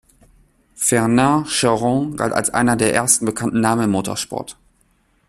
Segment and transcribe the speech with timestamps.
[0.73, 4.57] Fernand Charron galt als einer der ersten bekannten Namen im Motorsport.